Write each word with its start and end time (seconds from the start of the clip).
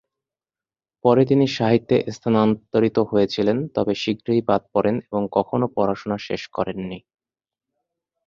পরে 1.03 1.23
তিনি 1.25 1.45
সাহিত্যে 1.57 1.97
স্থানান্তরিত 2.15 2.97
হয়েছিলেন 3.11 3.57
তবে 3.75 3.93
শীঘ্রই 3.95 4.41
বাদ 4.49 4.61
পড়েন 4.73 4.95
এবং 5.05 5.23
কখনও 5.31 5.67
পড়াশোনা 5.75 6.17
শেষ 6.27 6.41
করেননি। 6.49 6.99